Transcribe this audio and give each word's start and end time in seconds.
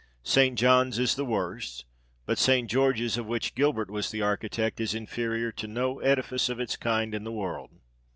St. 0.23 0.57
John's 0.57 0.97
is 0.97 1.13
the 1.13 1.23
worst; 1.23 1.85
but 2.25 2.39
St. 2.39 2.67
George's, 2.67 3.19
of 3.19 3.27
which 3.27 3.53
Gilbert 3.53 3.91
was 3.91 4.09
the 4.09 4.23
architect, 4.23 4.79
is 4.81 4.95
inferior 4.95 5.51
to 5.51 5.67
no 5.67 5.99
edifice 5.99 6.49
of 6.49 6.59
its 6.59 6.75
kind 6.75 7.13
in 7.13 7.23
the 7.23 7.31
world. 7.31 7.69